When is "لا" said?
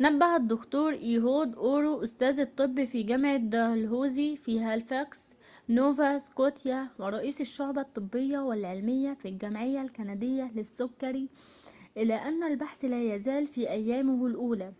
12.84-13.14